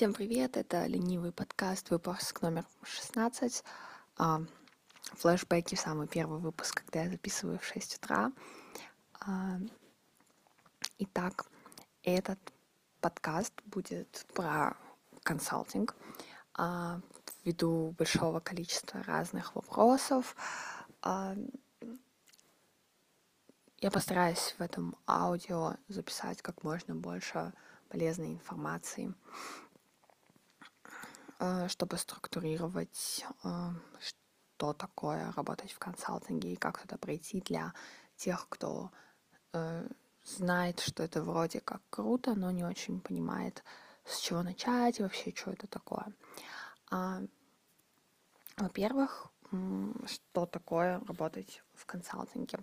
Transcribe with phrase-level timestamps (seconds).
[0.00, 3.62] Всем привет, это ленивый подкаст, выпуск номер 16.
[4.16, 4.40] А,
[5.02, 8.32] флешбеки, самый первый выпуск, когда я записываю в 6 утра.
[9.20, 9.58] А,
[10.96, 11.44] итак,
[12.02, 12.38] этот
[13.02, 14.74] подкаст будет про
[15.22, 15.94] консалтинг.
[16.54, 17.02] А,
[17.44, 20.34] ввиду большого количества разных вопросов,
[21.02, 21.36] а,
[23.82, 27.52] я постараюсь в этом аудио записать как можно больше
[27.90, 29.12] полезной информации.
[31.40, 37.72] Э, чтобы структурировать, э, что такое работать в консалтинге и как туда пройти для
[38.16, 38.90] тех, кто
[39.54, 39.88] э,
[40.22, 43.64] знает, что это вроде как круто, но не очень понимает,
[44.04, 46.12] с чего начать и вообще, что это такое.
[46.90, 47.22] А,
[48.58, 49.28] во-первых,
[50.04, 52.58] что такое работать в консалтинге?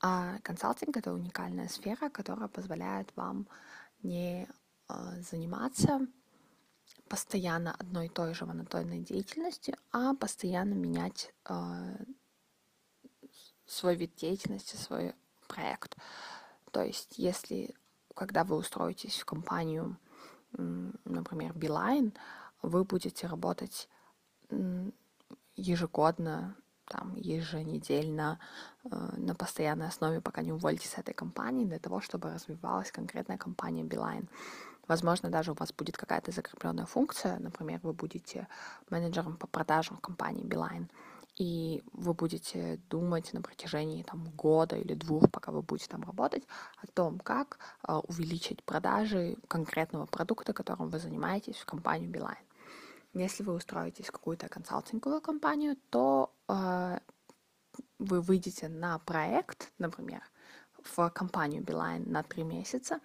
[0.00, 3.46] А консалтинг— это уникальная сфера, которая позволяет вам
[4.02, 4.48] не
[5.30, 6.08] заниматься
[7.08, 11.96] постоянно одной и той же монотонной деятельностью, а постоянно менять э,
[13.66, 15.14] свой вид деятельности, свой
[15.46, 15.96] проект.
[16.72, 17.74] То есть, если
[18.14, 19.96] когда вы устроитесь в компанию,
[20.52, 22.16] например, Beeline,
[22.62, 23.88] вы будете работать
[25.54, 28.40] ежегодно, там, еженедельно,
[28.84, 28.88] э,
[29.18, 33.82] на постоянной основе, пока не уволитесь с этой компании, для того, чтобы развивалась конкретная компания
[33.82, 34.26] Beeline.
[34.88, 38.48] Возможно, даже у вас будет какая-то закрепленная функция, например, вы будете
[38.90, 40.88] менеджером по продажам в компании Beeline,
[41.36, 46.44] и вы будете думать на протяжении там, года или двух, пока вы будете там работать,
[46.82, 52.44] о том, как э, увеличить продажи конкретного продукта, которым вы занимаетесь в компанию Beeline.
[53.14, 56.98] Если вы устроитесь в какую-то консалтинговую компанию, то э,
[57.98, 60.22] вы выйдете на проект, например,
[60.82, 63.00] в компанию Beeline на три месяца,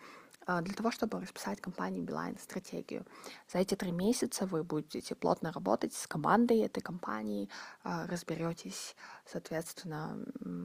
[0.48, 3.06] для того, чтобы расписать компании Beeline стратегию.
[3.52, 7.50] За эти три месяца вы будете плотно работать с командой этой компании,
[7.84, 8.96] а, разберетесь,
[9.26, 10.18] соответственно,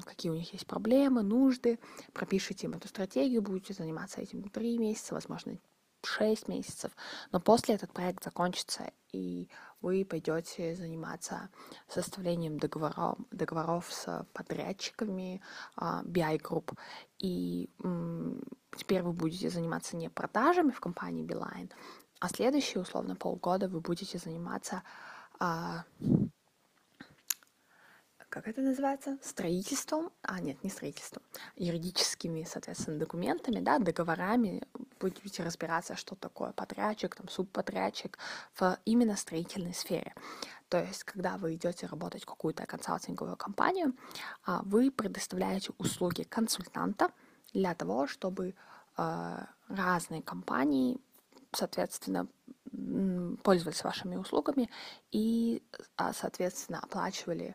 [0.05, 1.79] какие у них есть проблемы, нужды,
[2.13, 5.59] пропишите им эту стратегию, будете заниматься этим три месяца, возможно,
[6.05, 6.93] 6 месяцев.
[7.33, 9.49] Но после этот проект закончится, и
[9.81, 11.49] вы пойдете заниматься
[11.89, 15.41] составлением договоров, договоров с подрядчиками
[15.77, 16.77] BI Group.
[17.19, 17.71] И
[18.77, 21.71] теперь вы будете заниматься не продажами в компании Beeline,
[22.21, 24.83] а следующие, условно, полгода вы будете заниматься
[25.39, 25.83] uh,
[28.29, 31.23] как это называется, строительством, а нет, не строительством,
[31.57, 34.63] юридическими, соответственно, документами, да, договорами,
[35.01, 38.19] будете разбираться, что такое подрядчик, там, субподрядчик
[38.59, 40.15] в именно строительной сфере.
[40.69, 43.95] То есть, когда вы идете работать в какую-то консалтинговую компанию,
[44.45, 47.11] а, вы предоставляете услуги консультанта
[47.55, 48.55] для того, чтобы
[48.97, 51.01] а, разные компании,
[51.53, 52.29] соответственно,
[53.43, 54.69] пользовались вашими услугами
[55.11, 55.63] и,
[55.97, 57.55] а, соответственно, оплачивали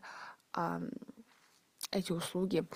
[1.90, 2.66] эти услуги,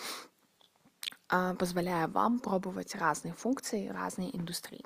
[1.29, 4.85] а, позволяя вам пробовать разные функции, разные индустрии.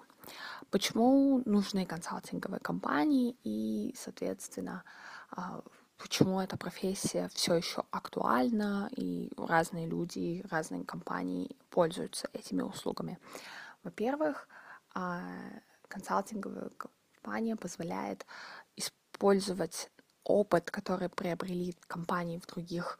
[0.70, 4.84] Почему нужны консалтинговые компании и, соответственно,
[5.30, 5.62] а,
[5.98, 13.18] почему эта профессия все еще актуальна и разные люди, разные компании пользуются этими услугами.
[13.84, 14.48] Во-первых,
[14.94, 15.22] а,
[15.88, 18.26] консалтинговая компания позволяет
[18.76, 19.90] использовать
[20.24, 22.98] опыт, который приобрели компании в других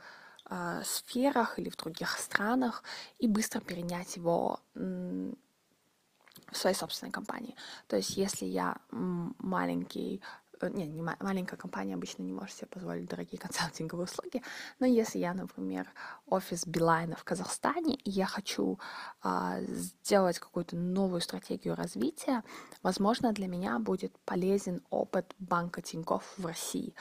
[0.50, 2.82] э, сферах или в других странах,
[3.18, 7.56] и быстро перенять его в своей собственной компании.
[7.86, 10.20] То есть, если я маленький
[10.68, 14.42] не, не маленькая компания обычно не может себе позволить дорогие консалтинговые услуги,
[14.78, 15.88] но если я, например,
[16.26, 18.78] офис Билайна в Казахстане, и я хочу
[19.22, 22.42] а, сделать какую-то новую стратегию развития,
[22.82, 26.94] возможно, для меня будет полезен опыт банка Тинькофф в России.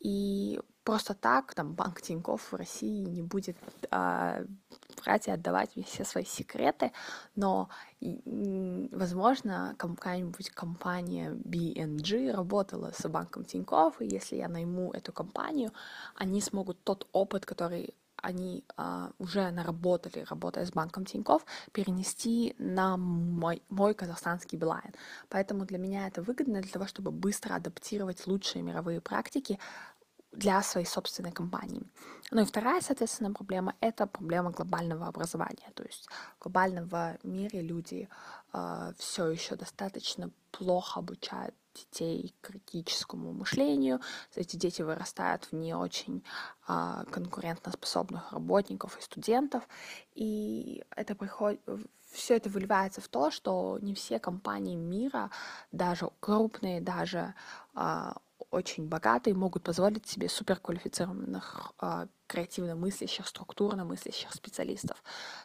[0.00, 3.56] И просто так там банк Тинькофф в России не будет
[3.90, 4.44] а,
[5.04, 6.92] брать и отдавать мне все свои секреты,
[7.36, 7.68] но,
[8.00, 15.72] возможно, какая-нибудь компания BNG работала с банком Тинькофф, и если я найму эту компанию,
[16.14, 22.96] они смогут тот опыт, который они а, уже наработали, работая с банком Тинькофф, перенести на
[22.96, 24.94] мой, мой казахстанский Билайн.
[25.28, 29.58] Поэтому для меня это выгодно для того, чтобы быстро адаптировать лучшие мировые практики
[30.36, 31.82] для своей собственной компании.
[32.30, 35.70] Ну и вторая, соответственно, проблема— это проблема глобального образования.
[35.74, 36.08] То есть
[36.38, 36.90] в глобальном
[37.22, 38.08] мире люди
[38.52, 44.00] э, все еще достаточно плохо обучают детей критическому мышлению.
[44.34, 46.24] Эти дети вырастают в не очень
[46.68, 49.68] э, конкурентоспособных работников и студентов.
[50.14, 51.60] И это приходит
[52.14, 55.30] все это выливается в то, что не все компании мира,
[55.72, 57.34] даже крупные, даже
[57.74, 58.16] а,
[58.54, 65.02] очень богатые, могут позволить себе суперквалифицированных, а, креативно мыслящих, структурно мыслящих специалистов.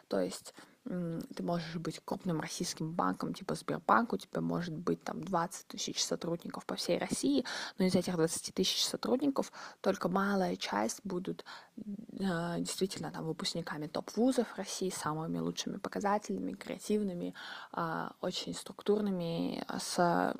[0.08, 0.54] То есть
[0.84, 6.02] ты можешь быть крупным российским банком, типа Сбербанк, у тебя может быть там 20 тысяч
[6.02, 7.44] сотрудников по всей России,
[7.78, 9.52] но из этих 20 тысяч сотрудников
[9.82, 11.44] только малая часть будут
[11.76, 17.34] э, действительно там выпускниками топ-вузов России, самыми лучшими показателями, креативными,
[17.74, 20.34] э, очень структурными, с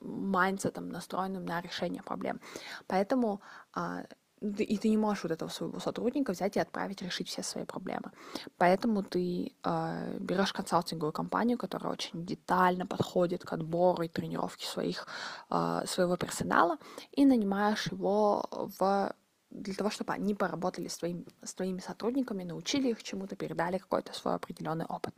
[0.00, 2.40] mindset ом, настроенным на решение проблем.
[2.86, 3.40] Поэтому
[3.76, 4.04] э,
[4.40, 8.12] и ты не можешь вот этого своего сотрудника взять и отправить решить все свои проблемы.
[8.58, 15.06] Поэтому ты э, берешь консалтинговую компанию, которая очень детально подходит к отбору и тренировке своих,
[15.50, 16.76] э, своего персонала,
[17.12, 18.44] и нанимаешь его
[18.78, 19.14] в
[19.50, 24.12] для того, чтобы они поработали с, твоим, с твоими сотрудниками, научили их чему-то, передали какой-то
[24.12, 25.14] свой определенный опыт.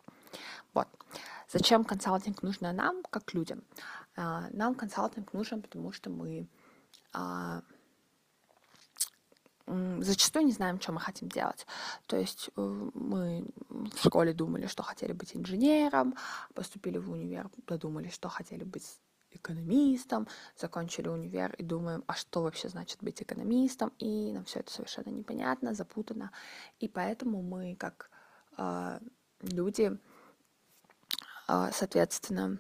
[0.75, 0.89] Вот.
[1.49, 3.63] Зачем консалтинг нужно нам, как людям?
[4.17, 6.47] Нам консалтинг нужен, потому что мы
[10.01, 11.67] зачастую не знаем, что мы хотим делать.
[12.07, 12.61] То есть э,
[12.95, 16.15] мы в школе думали, что хотели быть инженером,
[16.55, 18.99] поступили в универ, додумали, что хотели быть
[19.31, 20.27] экономистом,
[20.57, 25.11] закончили универ и думаем, а что вообще значит быть экономистом, и нам все это совершенно
[25.11, 26.31] непонятно, запутано,
[26.81, 28.11] и поэтому мы как
[28.57, 29.01] э,
[29.43, 29.99] люди,
[31.73, 32.59] соответственно,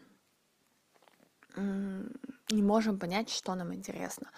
[1.56, 2.04] э,
[2.50, 4.30] не можем понять, что нам интересно.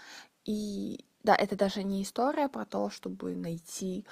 [0.45, 4.05] И да, это даже не история про то, чтобы найти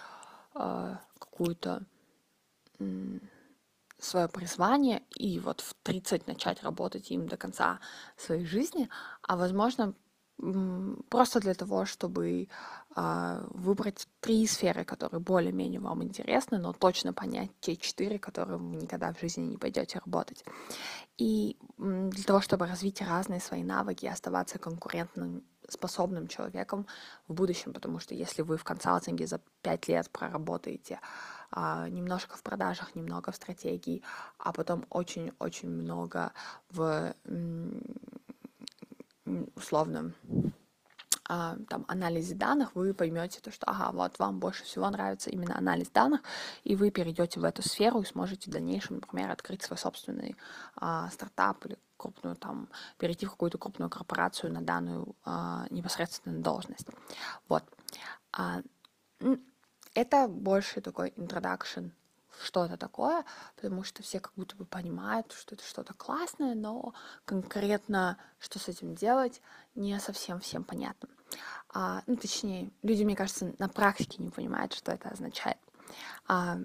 [0.54, 1.82] э, какую-то
[3.98, 7.80] свое призвание и вот в 30 начать работать им до конца
[8.16, 8.88] своей жизни,
[9.22, 9.94] а возможно
[11.08, 12.48] просто для того, чтобы
[12.96, 18.76] э, выбрать три сферы, которые более-менее вам интересны, но точно понять те четыре, которые вы
[18.76, 20.44] никогда в жизни не пойдете работать.
[21.16, 26.86] И для того, чтобы развить разные свои навыки и оставаться конкурентным способным человеком
[27.26, 30.98] в будущем, потому что если вы в консалтинге за пять лет проработаете
[31.50, 34.02] а, немножко в продажах, немного в стратегии,
[34.38, 36.32] а потом очень-очень много
[36.70, 37.14] в
[39.54, 40.14] условном
[41.30, 45.58] а, там, анализе данных, вы поймете то, что ага, вот вам больше всего нравится именно
[45.58, 46.22] анализ данных,
[46.64, 50.36] и вы перейдете в эту сферу и сможете в дальнейшем, например, открыть свой собственный
[50.76, 56.86] а, стартап или крупную там, перейти в какую-то крупную корпорацию на данную а, непосредственную должность.
[57.48, 57.64] Вот.
[58.32, 58.62] А,
[59.94, 61.90] это больше такой introduction
[62.42, 63.24] что это такое,
[63.56, 66.94] потому что все как будто бы понимают, что это что-то классное, но
[67.24, 69.40] конкретно, что с этим делать,
[69.74, 71.08] не совсем всем понятно.
[71.72, 75.58] А, ну, точнее, люди, мне кажется, на практике не понимают, что это означает.
[76.26, 76.58] А,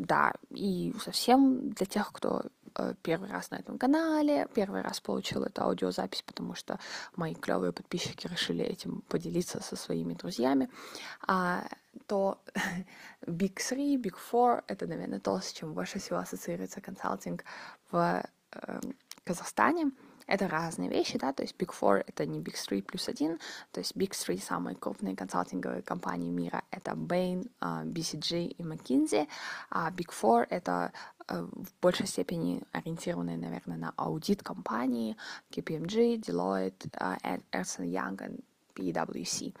[0.00, 2.42] да, и совсем для тех, кто
[2.76, 6.78] Э, первый раз на этом канале, первый раз получил эту аудиозапись, потому что
[7.16, 10.68] мои клевые подписчики решили этим поделиться со своими друзьями,
[11.26, 11.64] а,
[12.06, 12.38] то
[13.26, 17.44] Big 3, Big 4— это, наверное, то, с чем больше всего ассоциируется консалтинг
[17.90, 18.80] в э,
[19.24, 19.90] Казахстане—
[20.26, 23.38] это разные вещи, да, то есть Big Four— это не Big Three плюс один,
[23.72, 29.28] то есть Big Three— самые крупные консалтинговые компании мира— это Bain, а, BCG и McKinsey,
[29.70, 30.92] а Big Four— это
[31.28, 35.16] э, в большей степени ориентированные, наверное, на аудит компании,
[35.50, 37.16] KPMG, Deloitte, а,
[37.52, 38.42] Ernst Young
[38.76, 39.54] и PwC.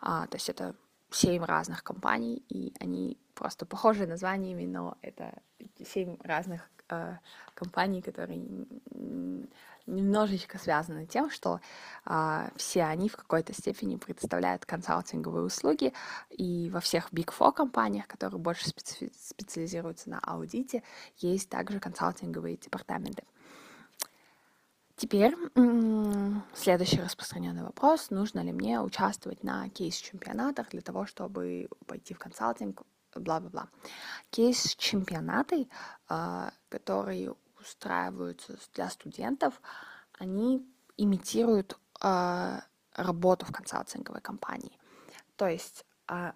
[0.00, 0.74] А, то есть это
[1.10, 5.42] семь разных компаний, и они просто похожи названиями, но это
[5.84, 7.16] семь разных э,
[7.54, 8.40] компаний, которые
[9.86, 11.60] немножечко связаны тем, что
[12.06, 15.92] э, все они в какой-то степени представляют консалтинговые услуги,
[16.30, 20.82] и во всех Big Four компаниях, которые больше специ специализируются на аудите,
[21.18, 23.24] есть также консалтинговые департаменты.
[24.96, 25.34] Теперь
[26.54, 28.10] следующий распространенный вопрос.
[28.10, 32.82] Нужно ли мне участвовать на кейс-чемпионатах для того, чтобы пойти в консалтинг,
[33.14, 33.68] бла-бла-бла.
[34.30, 35.68] Кейс-чемпионаты,
[36.08, 37.34] а, которые
[37.64, 39.60] устраиваются для студентов,
[40.18, 40.64] они
[40.96, 42.60] имитируют э,
[42.94, 44.78] работу в консалтинговой компании.
[45.36, 46.32] То есть, э,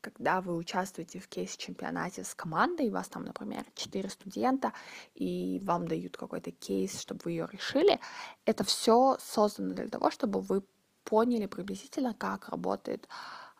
[0.00, 4.72] когда вы участвуете в кейс-чемпионате с командой, у вас там, например, 4 студента,
[5.14, 8.00] и вам дают какой-то кейс, чтобы вы ее решили,
[8.44, 10.62] это все создано для того, чтобы вы
[11.04, 13.08] поняли приблизительно, как работает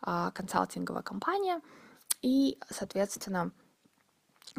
[0.05, 1.61] э, консалтинговая компания,
[2.21, 3.51] и, соответственно,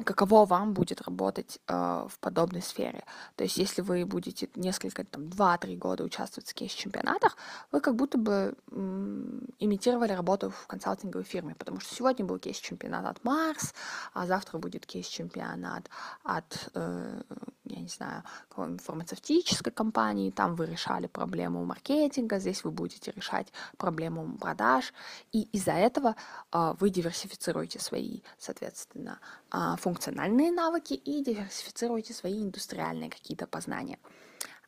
[0.04, 3.04] каково вам будет работать э, в подобной сфере.
[3.36, 7.36] То есть, если вы будете несколько, там, 2-3 года участвовать в кейс-чемпионатах,
[7.72, 13.06] вы как будто бы м, имитировали работу в консалтинговой фирме, потому что сегодня был кейс-чемпионат
[13.06, 13.74] от Марс,
[14.14, 15.88] а завтра будет кейс-чемпионат
[16.24, 17.22] от, э,
[17.68, 23.52] я не знаю, какой-нибудь фармацевтической компании, там вы решали проблему маркетинга, здесь вы будете решать
[23.76, 24.92] проблему продаж,
[25.32, 26.16] и из-за этого
[26.52, 29.20] э, вы диверсифицируете свои, соответственно,
[29.52, 33.98] э, функциональные навыки и диверсифицируйте свои индустриальные какие-то познания.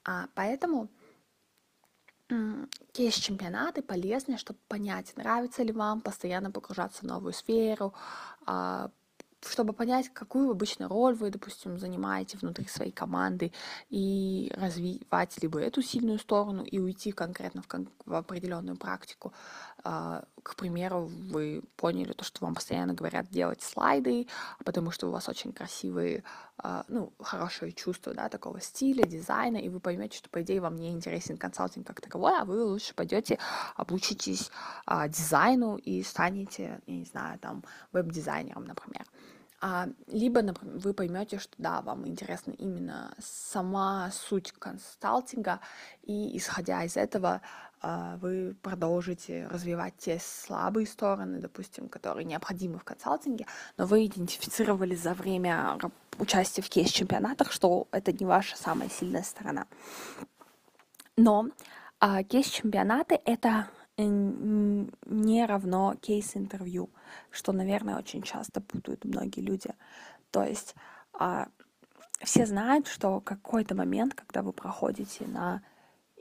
[0.04, 0.88] А, поэтому
[2.94, 7.92] есть чемпионаты полезны, чтобы понять, нравится ли вам постоянно погружаться в новую сферу,
[8.46, 8.90] а,
[9.48, 13.52] чтобы понять, какую обычно роль вы, допустим, занимаете внутри своей команды
[13.88, 19.32] и развивать либо эту сильную сторону и уйти конкретно в, кон- в определенную практику.
[20.42, 24.26] К примеру, вы поняли то, что вам постоянно говорят делать слайды,
[24.64, 26.24] потому что у вас очень красивые,
[26.58, 30.76] а, ну, хорошее чувство, да, такого стиля, дизайна, и вы поймете, что, по идее, вам
[30.76, 33.38] не интересен консалтинг как таковой, а вы лучше пойдете,
[33.76, 34.50] обучитесь
[34.86, 39.06] а, дизайну и станете, я не знаю, там, веб-дизайнером, например.
[39.62, 45.60] А, либо, например, вы поймете, что да, вам интересна именно сама суть консалтинга,
[46.02, 47.42] и исходя из этого
[47.82, 53.46] вы продолжите развивать те слабые стороны, допустим, которые необходимы в консалтинге,
[53.76, 55.78] но вы идентифицировали за время
[56.18, 59.66] участия в кейс-чемпионатах, что это не ваша самая сильная сторона.
[61.16, 61.48] Но
[61.98, 63.68] а, кейс-чемпионаты— это
[63.98, 66.90] не равно кейс-интервью,
[67.30, 69.74] что, наверное, очень часто путают многие люди.
[70.30, 70.74] То есть
[71.12, 71.48] а,
[72.22, 75.62] все знают, что какой-то момент, когда вы проходите на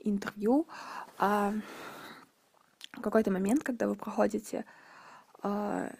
[0.04, 0.66] интервью,
[1.18, 1.54] а,
[3.00, 4.64] какой-то момент, когда вы проходите
[5.42, 5.90] а,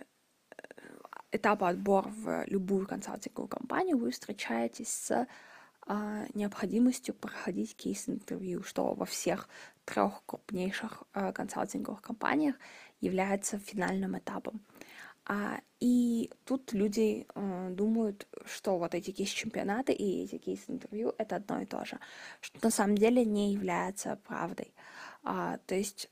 [1.33, 5.27] этап отбора в любую консалтинговую компанию, вы встречаетесь с
[5.87, 9.49] а, необходимостью проходить кейс-интервью, что во всех
[9.85, 12.57] трех крупнейших а, консалтинговых компаниях
[13.01, 14.61] является финальным этапом.
[15.25, 21.63] А, и тут люди а, думают, что вот эти кейс-чемпионаты и эти кейс-интервью— это одно
[21.63, 21.99] и то же,
[22.41, 24.75] что на самом деле не является правдой.
[25.23, 26.11] А, то есть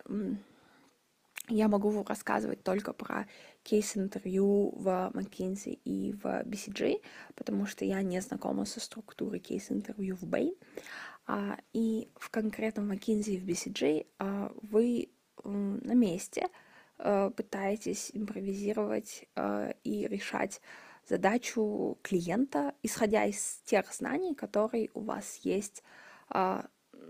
[1.49, 3.27] я могу рассказывать только про
[3.63, 7.03] кейс-интервью в McKinsey и в BCG,
[7.35, 10.57] потому что я не знакома со структурой кейс-интервью в Bain.
[11.27, 15.11] А, и в конкретном McKinsey и в BCG а, вы
[15.45, 16.49] на месте
[16.99, 20.61] пытаетесь импровизировать а, и решать
[21.09, 25.83] задачу клиента, исходя из тех знаний, которые у вас есть
[26.29, 26.67] а,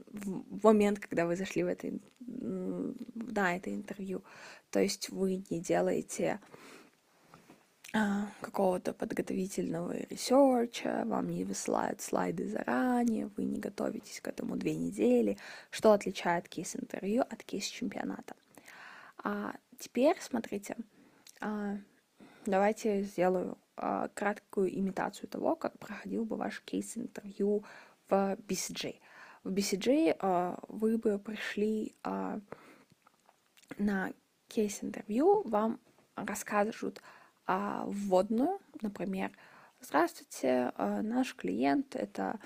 [0.06, 1.90] в момент, когда вы зашли в это,
[2.20, 4.22] на это интервью.
[4.70, 6.40] То есть вы не делаете
[7.94, 14.76] а, какого-то подготовительного ресерча, вам не высылают слайды заранее, вы не готовитесь к этому две
[14.76, 15.38] недели,
[15.70, 18.34] что отличает кейс-интервью от кейс-чемпионата.
[19.22, 20.76] А теперь, смотрите,
[21.40, 21.76] а,
[22.46, 27.64] давайте сделаю а, краткую имитацию того, как проходил бы ваш кейс-интервью
[28.08, 29.00] в BCG.
[29.44, 31.94] В BCG а, вы бы пришли
[33.76, 34.12] на
[34.48, 35.78] кейс-интервью, вам
[36.16, 37.02] расскажут
[37.46, 39.30] вводную, например,
[39.80, 42.40] здравствуйте, наш клиент это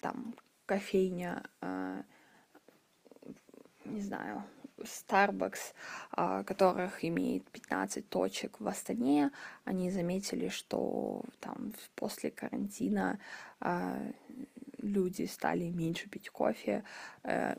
[0.00, 0.34] там
[0.66, 1.42] кофейня,
[3.84, 4.44] не знаю,
[4.78, 5.74] Starbucks,
[6.12, 9.30] а, которых имеет 15 точек в Астане,
[9.64, 13.18] они заметили, что там после карантина
[13.60, 13.98] а,
[14.78, 16.84] люди стали меньше пить кофе,
[17.22, 17.56] э,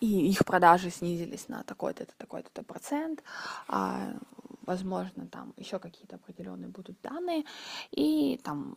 [0.00, 3.22] и их продажи снизились на такой-то, такой-то процент,
[3.68, 4.14] а,
[4.66, 7.44] возможно, там еще какие-то определенные будут данные,
[7.90, 8.74] и там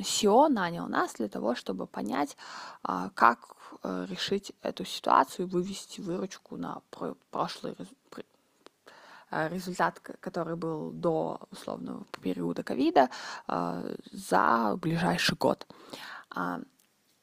[0.00, 2.36] CEO нанял нас для того, чтобы понять,
[2.82, 6.82] а, как э, решить эту ситуацию и вывести выручку на
[7.30, 7.76] прошлый
[9.30, 13.08] э, результат, который был до условного периода ковида,
[13.48, 15.66] э, за ближайший год.
[16.30, 16.60] А,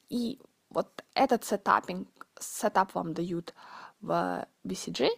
[0.10, 0.39] и
[0.70, 2.08] вот этот setuping,
[2.39, 3.53] setup вам дают
[4.01, 5.10] в BCG,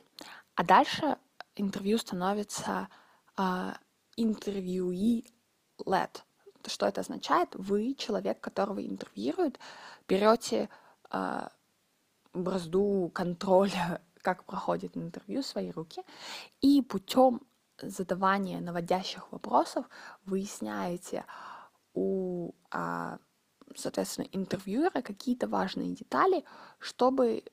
[0.55, 1.17] а дальше
[1.57, 2.89] интервью становится
[3.37, 3.73] э,
[4.15, 5.25] интервьюи
[5.85, 6.21] led.
[6.65, 7.49] Что это означает?
[7.55, 9.59] Вы, человек, которого интервьюируют,
[10.07, 10.69] берете
[11.11, 11.47] э,
[12.33, 16.03] бразду контроля, как проходит интервью, свои руки,
[16.61, 17.41] и путем
[17.81, 19.85] задавания наводящих вопросов
[20.25, 21.25] выясняете
[21.93, 23.19] у а,
[23.75, 26.43] соответственно, интервьюера какие-то важные детали,
[26.79, 27.43] чтобы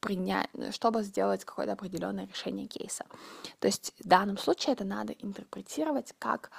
[0.00, 3.04] принять, чтобы сделать какое-то определенное решение кейса.
[3.58, 6.50] То есть в данном случае это надо интерпретировать как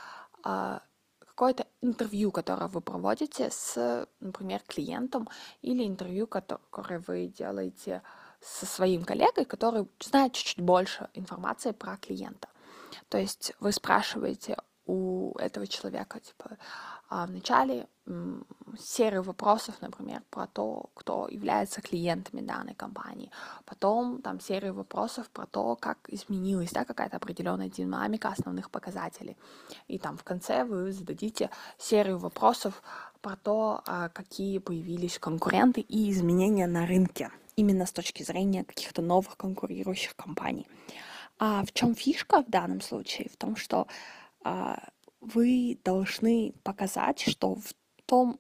[0.46, 0.80] э,
[1.20, 5.30] какое-то интервью, которое вы проводите с, например, клиентом,
[5.62, 8.02] или интервью, которое вы делаете
[8.42, 12.48] со своим коллегой, который знает чуть-чуть больше информации про клиента.
[13.10, 16.58] То есть вы спрашиваете у этого человека, типа,
[17.10, 17.88] а, в начале
[18.80, 23.32] серию вопросов, например, про то, кто является клиентами данной компании.
[23.66, 29.38] Потом там серию вопросов про то, как изменилась да, какая-то определенная динамика основных показателей.
[29.88, 32.82] И там в конце вы зададите серию вопросов
[33.22, 39.02] про то, а, какие появились конкуренты и изменения на рынке, именно с точки зрения каких-то
[39.02, 40.68] новых конкурирующих компаний.
[41.40, 43.30] А в чем фишка в данном случае?
[43.30, 43.88] В том, что
[44.44, 44.80] а,
[45.20, 47.74] вы должны показать, что в
[48.08, 48.40] том,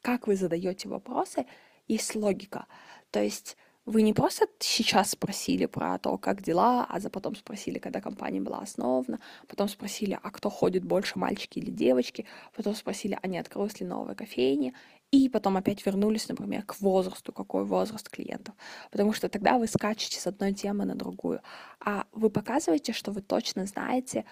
[0.00, 1.46] как вы задаете вопросы,
[1.86, 2.66] есть логика.
[3.10, 7.78] То есть вы не просто сейчас спросили про то, как дела, а за потом спросили,
[7.78, 13.18] когда компания была основана, потом спросили, а кто ходит больше, мальчики или девочки, потом спросили,
[13.20, 14.74] а не открылась ли новая кофейня,
[15.10, 18.54] и потом опять вернулись, например, к возрасту, какой возраст клиентов.
[18.92, 21.40] Потому что тогда вы скачете с одной темы на другую.
[21.80, 24.24] А вы показываете, что вы точно знаете,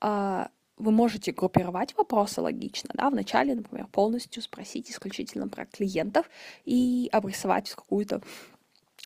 [0.00, 6.28] а, вы можете группировать вопросы логично, да, вначале, например, полностью спросить исключительно про клиентов
[6.64, 8.22] и обрисовать какую-то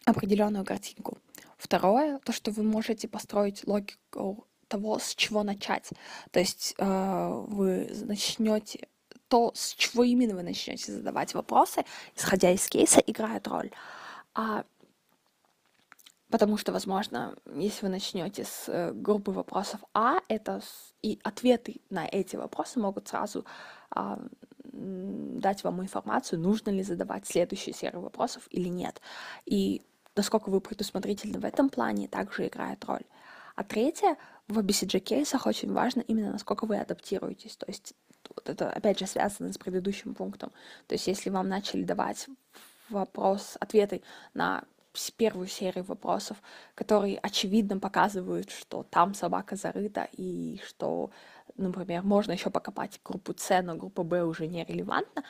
[0.04, 1.18] определенную картинку.
[1.58, 5.90] Второе, то, что вы можете построить логику того, с чего начать.
[6.30, 8.88] То есть э, вы начнете
[9.28, 11.84] то, с чего именно вы начнете задавать вопросы,
[12.16, 13.70] исходя из кейса, играет роль.
[14.34, 14.64] А
[16.30, 20.61] Потому что, возможно, если вы начнете с э, группы вопросов А, это
[21.02, 23.47] и ответы на эти вопросы могут сразу
[23.90, 24.20] а,
[24.62, 29.00] дать вам информацию, нужно ли задавать следующую серию вопросов или нет.
[29.47, 29.82] И
[30.16, 33.04] насколько вы предусмотрительны в этом плане, также играет роль.
[33.56, 34.16] А третье,
[34.49, 37.56] в BCG-кейсах очень важно именно, насколько вы адаптируетесь.
[37.56, 37.94] То есть
[38.35, 40.52] вот это, опять же, связано с предыдущим пунктом.
[40.87, 42.26] То есть если вам начали давать
[42.90, 44.02] вопрос, ответы
[44.35, 44.64] на
[45.17, 46.37] первую серию вопросов,
[46.75, 51.11] которые очевидно показывают, что там собака зарыта и что,
[51.57, 55.23] например, можно еще покопать группу С, но группа Б уже не релевантна,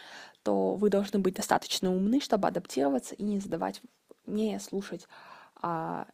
[0.42, 3.80] то вы должны быть достаточно умны, чтобы адаптироваться и не задавать,
[4.26, 5.06] не слушать,
[5.56, 6.06] а,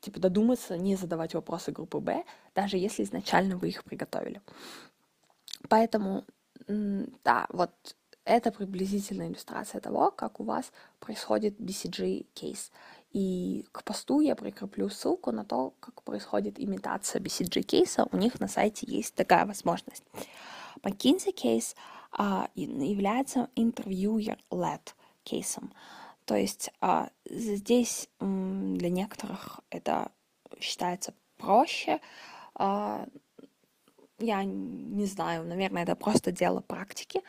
[0.00, 4.42] типа додуматься, не задавать вопросы группы Б, даже если изначально вы их приготовили.
[5.68, 6.24] Поэтому,
[6.68, 7.70] да, вот
[8.24, 12.70] это приблизительная иллюстрация того, как у вас происходит BCG кейс.
[13.14, 18.08] И к посту я прикреплю ссылку на то, как происходит имитация BCG кейса.
[18.10, 20.02] У них на сайте есть такая возможность.
[20.82, 21.76] McKinsey кейс
[22.10, 25.72] а, является интервьюер-led кейсом.
[26.24, 30.10] То есть а, здесь для некоторых это
[30.60, 32.00] считается проще,
[32.54, 33.06] а,
[34.18, 37.20] я не знаю, наверное, это просто дело практики,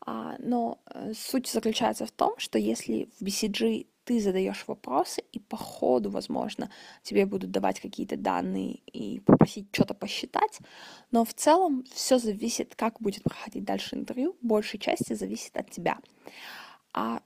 [0.00, 5.38] а, но э, суть заключается в том, что если в BCG ты задаешь вопросы, и
[5.38, 6.68] по ходу, возможно,
[7.04, 10.58] тебе будут давать какие-то данные и попросить что-то посчитать,
[11.12, 15.98] но в целом все зависит, как будет проходить дальше интервью, большей части зависит от тебя.
[16.92, 17.20] А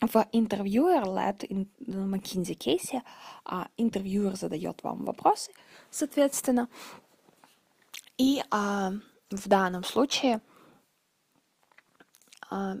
[0.00, 3.02] в интервьюер-led McKinsey кейсе
[3.44, 5.52] а, интервьюер задает вам вопросы,
[5.90, 6.70] соответственно,
[8.16, 8.92] и а,
[9.30, 10.40] в данном случае
[12.48, 12.76] а,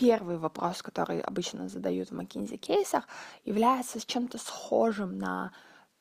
[0.00, 3.06] первый вопрос, который обычно задают в McKinsey кейсах,
[3.44, 5.52] является чем-то схожим на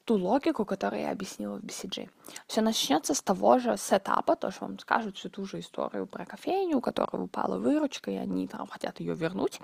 [0.05, 2.09] ту логику, которую я объяснила в BCG.
[2.47, 6.25] Все начнется с того же сетапа, то, что вам скажут всю ту же историю про
[6.25, 9.59] кофейню, у которой упала выручка, и они там хотят ее вернуть.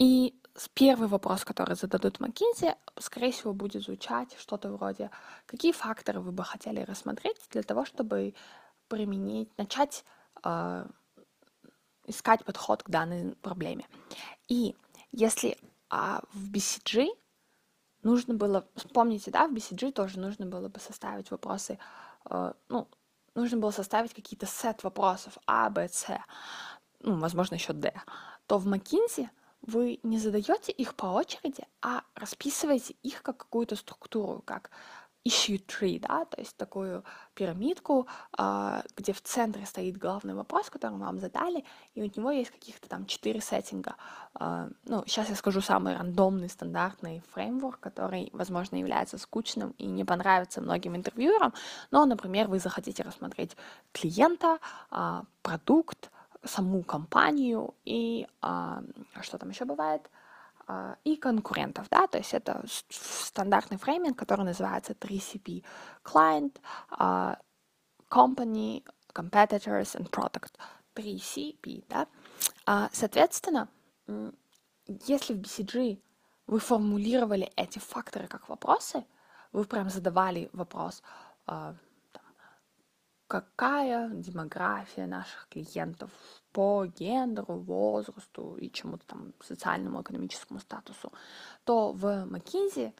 [0.00, 0.34] И
[0.74, 5.10] первый вопрос, который зададут McKinsey, скорее всего, будет звучать что-то вроде
[5.46, 8.34] «Какие факторы вы бы хотели рассмотреть для того, чтобы
[8.88, 10.04] применить, начать
[10.44, 10.86] э,
[12.06, 13.86] искать подход к данной проблеме?»
[14.48, 14.74] И
[15.12, 15.56] если
[15.90, 17.08] а, в BCG
[18.02, 21.78] нужно было, вспомните, да, в BCG тоже нужно было бы составить вопросы,
[22.30, 22.88] э, ну,
[23.34, 26.06] нужно было составить какие-то сет вопросов А, Б, С,
[27.00, 27.92] ну, возможно, еще Д,
[28.46, 29.28] то в McKinsey
[29.62, 34.70] вы не задаете их по очереди, а расписываете их как какую-то структуру, как
[35.26, 37.02] issue tree, да, то есть такую
[37.34, 38.06] пирамидку,
[38.38, 42.88] а, где в центре стоит главный вопрос, который вам задали, и у него есть каких-то
[42.88, 43.96] там четыре сеттинга.
[44.34, 50.04] А, ну, сейчас я скажу самый рандомный, стандартный фреймворк, который, возможно, является скучным и не
[50.04, 51.52] понравится многим интервьюерам,
[51.90, 53.56] но, например, вы захотите рассмотреть
[53.92, 54.58] клиента,
[54.90, 56.10] а, продукт,
[56.44, 58.28] саму компанию и
[59.20, 60.08] что там еще бывает,
[61.04, 65.64] и конкурентов, да, то есть это стандартный фрейминг, который называется 3CP,
[66.04, 66.56] Client,
[66.90, 67.38] а,
[68.10, 70.52] Company, Competitors and Product,
[70.94, 72.06] 3CP, да.
[72.66, 73.68] А, соответственно,
[74.86, 76.00] если в BCG
[76.46, 79.04] вы формулировали эти факторы как вопросы,
[79.52, 81.02] вы прям задавали вопрос,
[83.28, 86.10] какая демография наших клиентов
[86.52, 91.12] по гендеру, возрасту и чему-то там социальному, экономическому статусу,
[91.64, 92.92] то в McKinsey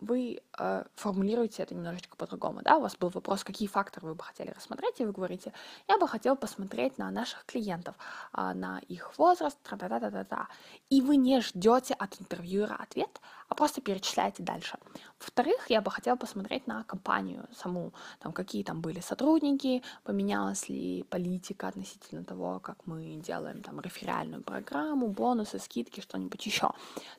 [0.00, 4.22] вы э, формулируете это немножечко по-другому, да, у вас был вопрос, какие факторы вы бы
[4.22, 5.52] хотели рассмотреть, и вы говорите,
[5.88, 7.94] я бы хотел посмотреть на наших клиентов,
[8.36, 10.48] э, на их возраст, та-та-та-та-та,
[10.90, 14.78] и вы не ждете от интервьюера ответ, а просто перечисляете дальше.
[15.18, 21.04] Во-вторых, я бы хотела посмотреть на компанию саму, там, какие там были сотрудники, поменялась ли
[21.04, 26.70] политика относительно того, как мы делаем там реферальную программу, бонусы, скидки, что-нибудь еще.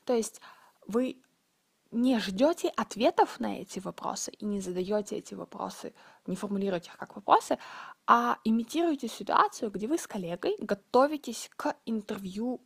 [0.05, 0.41] То есть
[0.87, 1.17] вы
[1.91, 5.93] не ждете ответов на эти вопросы и не задаете эти вопросы,
[6.25, 7.57] не формулируете их как вопросы,
[8.05, 12.61] а имитируете ситуацию, где вы с коллегой готовитесь к интервью,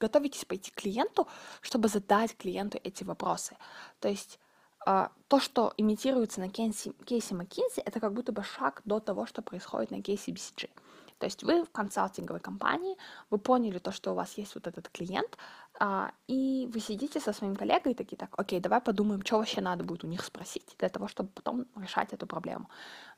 [0.00, 1.26] готовитесь пойти к клиенту,
[1.60, 3.56] чтобы задать клиенту эти вопросы.
[4.00, 4.38] То есть
[4.84, 9.26] а, то, что имитируется на кейсе, кейсе McKinsey, это как будто бы шаг до того,
[9.26, 10.70] что происходит на кейсе BCG.
[11.18, 12.96] То есть вы в консалтинговой компании,
[13.30, 15.38] вы поняли то, что у вас есть вот этот клиент,
[15.78, 19.60] а, и вы сидите со своим коллегой и такие, так, окей, давай подумаем, что вообще
[19.60, 22.68] надо будет у них спросить для того, чтобы потом решать эту проблему.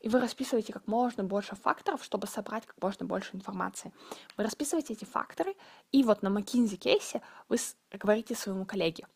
[0.01, 3.93] И вы расписываете как можно больше факторов, чтобы собрать как можно больше информации.
[4.37, 5.57] Вы расписываете эти факторы,
[5.93, 7.59] и вот на McKinsey кейсе вы
[7.93, 9.07] говорите своему коллеге,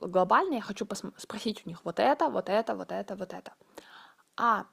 [0.00, 3.52] глобально я хочу спросить у них вот это, вот это, вот это, вот это.
[4.36, 4.66] А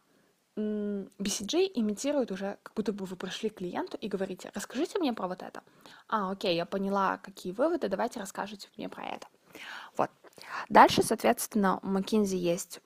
[0.59, 5.27] BCG имитирует уже, как будто бы вы пришли к клиенту и говорите, расскажите мне про
[5.27, 5.61] вот это.
[6.07, 9.27] А, окей, я поняла, какие выводы, давайте расскажите мне про это.
[9.97, 10.09] Вот.
[10.69, 12.79] Дальше, соответственно, у McKinsey есть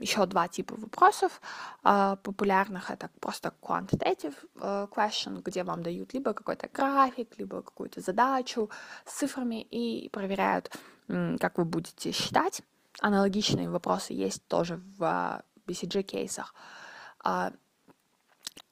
[0.00, 1.40] еще два типа вопросов
[1.84, 2.90] э, популярных.
[2.90, 8.70] Это просто quantitative э, question, где вам дают либо какой-то график, либо какую-то задачу
[9.04, 10.70] с цифрами и проверяют,
[11.08, 12.62] как вы будете считать.
[13.00, 16.54] Аналогичные вопросы есть тоже в э, BCG-кейсах.
[16.54, 16.89] А,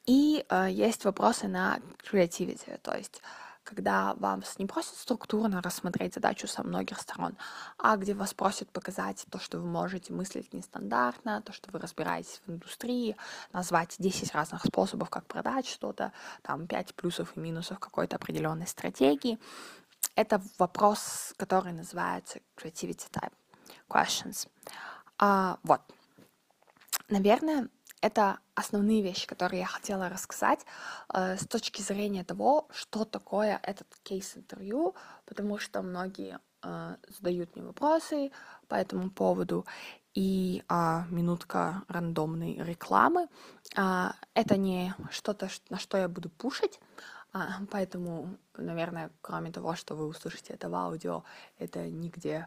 [0.06, 3.20] и а, есть вопросы на creativity, то есть
[3.68, 7.36] когда вам не просят структурно рассмотреть задачу со многих сторон,
[7.76, 12.40] а где вас просят показать то, что вы можете мыслить нестандартно, то, что вы разбираетесь
[12.46, 13.14] в индустрии,
[13.52, 19.38] назвать 10 разных способов, как продать что-то, там 5 плюсов и минусов какой-то определенной стратегии.
[20.14, 23.32] Это вопрос, который называется creativity type
[23.90, 24.48] questions.
[25.18, 25.82] А, вот.
[27.10, 27.68] Наверное,
[28.00, 30.64] это основные вещи, которые я хотела рассказать
[31.12, 34.94] э, с точки зрения того, что такое этот кейс-интервью,
[35.26, 38.30] потому что многие э, задают мне вопросы
[38.68, 39.66] по этому поводу,
[40.14, 43.28] и э, минутка рандомной рекламы.
[43.76, 46.80] Э, это не что-то, на что я буду пушить,
[47.34, 47.38] э,
[47.70, 51.22] поэтому, наверное, кроме того, что вы услышите это в аудио,
[51.58, 52.46] это нигде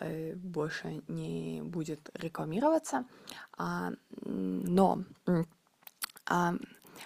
[0.00, 3.04] больше не будет рекламироваться.
[3.56, 3.92] А,
[4.24, 5.04] но
[6.26, 6.54] а,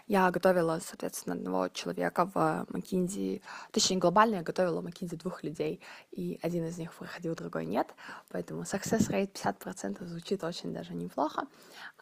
[0.07, 5.81] я готовила, соответственно, одного человека в McKinsey, точнее, глобально я готовила в McKinsey двух людей,
[6.11, 7.95] и один из них выходил, другой нет,
[8.29, 11.47] поэтому success rate 50% звучит очень даже неплохо,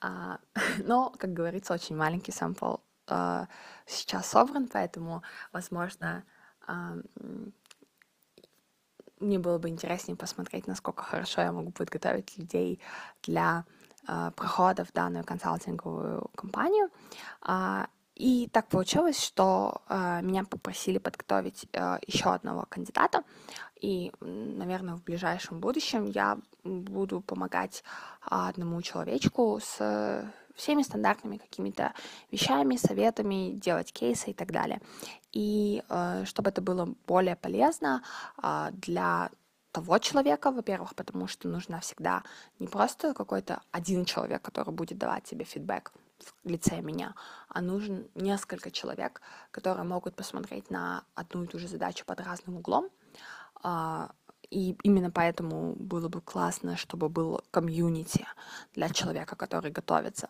[0.01, 0.39] а,
[0.85, 3.49] но, как говорится, очень маленький сампл а,
[3.87, 6.25] сейчас собран, поэтому, возможно,
[6.67, 6.97] а,
[9.21, 12.81] мне было бы интереснее посмотреть, насколько хорошо я могу подготовить людей
[13.23, 13.65] для
[14.09, 16.89] э, прохода в данную консалтинговую компанию.
[17.47, 23.23] Э, и так получилось, что э, меня попросили подготовить э, еще одного кандидата,
[23.81, 27.85] и, наверное, в ближайшем будущем я буду помогать
[28.23, 31.93] одному человечку с всеми стандартными какими-то
[32.31, 34.81] вещами, советами, делать кейсы и так далее.
[35.35, 38.03] И э, чтобы это было более полезно
[38.43, 39.31] э, для
[39.73, 42.23] того человека, во-первых, потому что нужно всегда
[42.61, 45.93] не просто какой-то один человек, который будет давать тебе фидбэк
[46.45, 47.15] в лице меня,
[47.49, 49.21] а нужен несколько человек,
[49.51, 52.89] которые могут посмотреть на одну и ту же задачу под разным углом.
[53.65, 54.09] Э,
[54.51, 58.25] и именно поэтому было бы классно, чтобы был комьюнити
[58.75, 60.29] для человека, который готовится.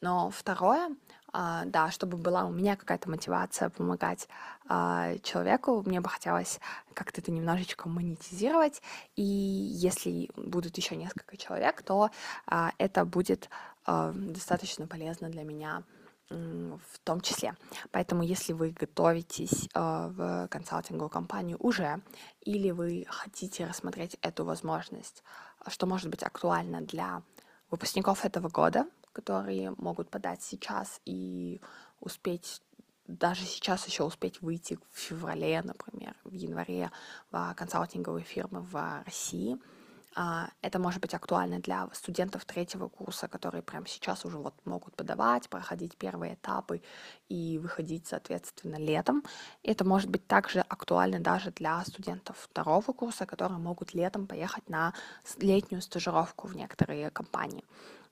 [0.00, 0.90] Но второе, а,
[1.34, 4.28] да, чтобы была у меня какая-то мотивация помогать
[4.68, 6.60] а, человеку, мне бы хотелось
[6.94, 8.82] как-то это немножечко монетизировать.
[9.16, 12.10] И если будут еще несколько человек, то
[12.46, 13.48] а, это будет
[13.86, 15.82] достаточно полезно для меня
[16.30, 17.54] в том числе.
[17.90, 22.00] Поэтому, если вы готовитесь э, в консалтинговую компанию уже,
[22.40, 25.22] или вы хотите рассмотреть эту возможность,
[25.68, 27.22] что может быть актуально для
[27.70, 31.62] выпускников этого года, которые могут подать сейчас и
[32.00, 32.60] успеть
[33.06, 36.90] даже сейчас еще успеть выйти в феврале, например, в январе
[37.30, 39.58] в консалтинговые фирмы в России–
[40.16, 45.48] это может быть актуально для студентов третьего курса, которые прямо сейчас уже вот могут подавать,
[45.48, 46.82] проходить первые этапы
[47.28, 49.24] и выходить, соответственно, летом.
[49.62, 54.94] Это может быть также актуально даже для студентов второго курса, которые могут летом поехать на
[55.38, 57.64] летнюю стажировку в некоторые компании.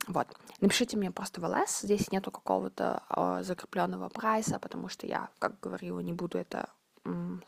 [0.08, 0.26] Вот.
[0.60, 5.60] Напишите мне просто в ЛС, здесь нету какого-то э, закрепленного прайса, потому что я, как
[5.60, 6.68] говорила, не буду это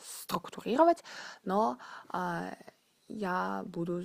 [0.00, 1.04] структурировать,
[1.44, 1.78] но
[2.12, 2.52] э,
[3.08, 4.02] я буду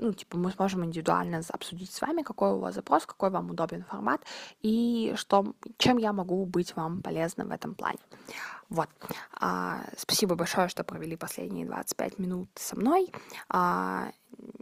[0.00, 3.84] ну, типа, мы сможем индивидуально обсудить с вами, какой у вас запрос, какой вам удобен
[3.84, 4.22] формат
[4.62, 7.98] и что, чем я могу быть вам полезным в этом плане.
[8.70, 8.88] Вот.
[9.34, 13.12] А, спасибо большое, что провели последние 25 минут со мной.
[13.48, 14.10] А,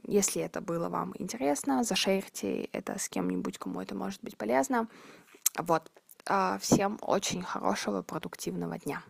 [0.06, 4.88] если это было вам интересно, зашерьте это с кем-нибудь, кому это может быть полезно.
[5.56, 5.90] Вот.
[6.26, 9.02] А, всем очень хорошего, продуктивного дня.